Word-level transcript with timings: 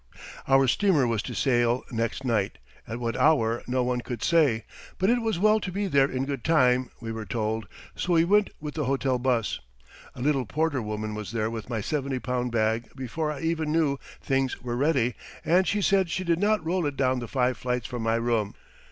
Our 0.47 0.67
steamer 0.67 1.05
was 1.05 1.21
to 1.21 1.35
sail 1.35 1.83
next 1.91 2.25
night 2.25 2.57
at 2.87 2.99
what 2.99 3.15
hour 3.15 3.61
no 3.67 3.83
one 3.83 4.01
could 4.01 4.23
say, 4.23 4.65
but 4.97 5.11
it 5.11 5.21
was 5.21 5.37
well 5.37 5.59
to 5.59 5.71
be 5.71 5.85
there 5.85 6.09
in 6.09 6.25
good 6.25 6.43
time, 6.43 6.89
we 6.99 7.11
were 7.11 7.23
told, 7.27 7.67
so 7.95 8.13
we 8.13 8.25
went 8.25 8.49
with 8.59 8.73
the 8.73 8.85
hotel 8.85 9.19
bus. 9.19 9.59
A 10.15 10.21
little 10.23 10.47
porter 10.47 10.81
woman 10.81 11.13
was 11.13 11.33
there 11.33 11.51
with 11.51 11.69
my 11.69 11.81
70 11.81 12.17
pound 12.17 12.51
bag 12.51 12.89
before 12.95 13.31
I 13.31 13.41
even 13.41 13.71
knew 13.71 13.99
"things 14.19 14.59
were 14.63 14.75
ready"; 14.75 15.13
and 15.45 15.67
she 15.67 15.83
said 15.83 16.09
she 16.09 16.23
did 16.23 16.39
not 16.39 16.65
roll 16.65 16.87
it 16.87 16.97
down 16.97 17.19
the 17.19 17.27
five 17.27 17.55
flights 17.59 17.85
from 17.85 18.01
my 18.01 18.15
room. 18.15 18.55